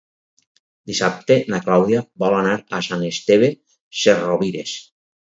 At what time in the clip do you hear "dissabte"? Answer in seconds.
0.91-1.35